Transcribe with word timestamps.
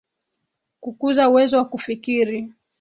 Kukuza 0.83 1.21
uwezo 1.31 1.53
wa 1.59 1.65
kufikiri. 1.71 2.37